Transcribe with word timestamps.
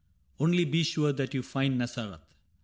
Only 0.39 0.65
be 0.65 0.81
sure 0.81 1.13
that 1.13 1.35
you 1.35 1.43
find 1.43 1.77
Nazareth.' 1.77 2.33